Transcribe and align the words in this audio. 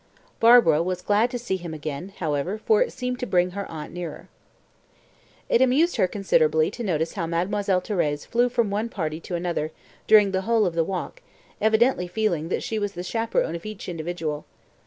Barbara 0.39 0.81
was 0.81 1.03
glad 1.03 1.29
to 1.29 1.37
see 1.37 1.57
him 1.57 1.75
again, 1.75 2.13
however, 2.17 2.57
for 2.57 2.81
it 2.81 2.91
seemed 2.91 3.19
to 3.19 3.27
bring 3.27 3.51
her 3.51 3.69
aunt 3.69 3.93
nearer. 3.93 4.29
It 5.47 5.61
amused 5.61 5.97
her 5.97 6.07
considerably 6.07 6.71
to 6.71 6.83
notice 6.83 7.13
how 7.13 7.27
Mademoiselle 7.27 7.83
Thérèse 7.83 8.25
flew 8.25 8.49
from 8.49 8.71
one 8.71 8.89
party 8.89 9.19
to 9.19 9.35
another, 9.35 9.69
during 10.07 10.31
the 10.31 10.41
whole 10.41 10.65
of 10.65 10.73
the 10.73 10.83
walk, 10.83 11.21
evidently 11.61 12.07
feeling 12.07 12.49
that 12.49 12.63
she 12.63 12.79
was 12.79 12.93
the 12.93 13.03
chaperon 13.03 13.53
of 13.53 13.63
each 13.63 13.87
individual. 13.87 14.45